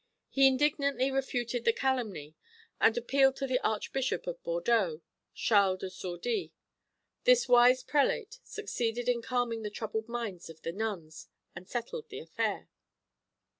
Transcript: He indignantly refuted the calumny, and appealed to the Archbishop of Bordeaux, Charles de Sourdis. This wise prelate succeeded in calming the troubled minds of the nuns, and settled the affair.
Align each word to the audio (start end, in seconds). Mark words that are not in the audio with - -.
He 0.29 0.47
indignantly 0.47 1.11
refuted 1.11 1.63
the 1.63 1.71
calumny, 1.71 2.33
and 2.79 2.97
appealed 2.97 3.35
to 3.35 3.45
the 3.45 3.59
Archbishop 3.63 4.25
of 4.25 4.41
Bordeaux, 4.41 5.03
Charles 5.35 5.81
de 5.81 5.91
Sourdis. 5.91 6.49
This 7.25 7.47
wise 7.47 7.83
prelate 7.83 8.39
succeeded 8.43 9.07
in 9.07 9.21
calming 9.21 9.61
the 9.61 9.69
troubled 9.69 10.07
minds 10.09 10.49
of 10.49 10.63
the 10.63 10.71
nuns, 10.71 11.27
and 11.55 11.67
settled 11.69 12.09
the 12.09 12.17
affair. 12.17 12.67